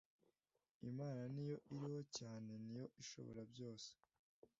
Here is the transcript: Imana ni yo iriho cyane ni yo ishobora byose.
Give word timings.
Imana 0.89 1.21
ni 1.33 1.43
yo 1.49 1.57
iriho 1.73 2.01
cyane 2.17 2.51
ni 2.71 2.75
yo 2.81 2.85
ishobora 3.01 3.41
byose. 3.51 3.89